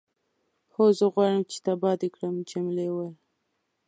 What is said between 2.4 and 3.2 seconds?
جميلې وويل:.